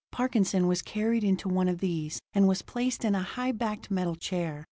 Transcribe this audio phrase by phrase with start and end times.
[0.11, 4.15] Parkinson was carried into one of these, and was placed in a high backed metal
[4.15, 4.59] chair.